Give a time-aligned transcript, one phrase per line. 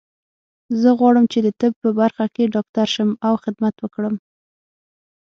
[0.81, 4.15] زه غواړم چې د طب په برخه کې ډاکټر شم او خدمت وکړم